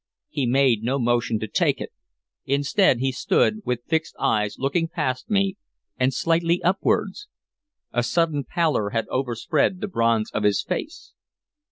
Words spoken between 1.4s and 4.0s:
to take it. Instead he stood with